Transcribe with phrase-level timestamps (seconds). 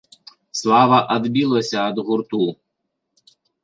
[0.59, 2.43] Слава адбілася ад гурту.